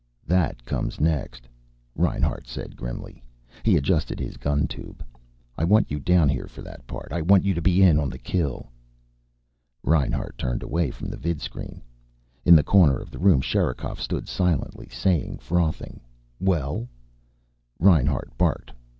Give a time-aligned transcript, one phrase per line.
[0.25, 1.47] "That comes next,"
[1.95, 3.21] Reinhart said grimly.
[3.61, 5.05] He adjusted his gun tube.
[5.59, 7.09] "I want you down here, for that part.
[7.13, 8.71] I want you to be in on the kill."
[9.83, 11.83] Reinhart turned away from the vidscreen.
[12.45, 15.99] In the corner of the room Sherikov stood silently, saying nothing.
[16.39, 16.87] "Well?"
[17.77, 18.71] Reinhart barked.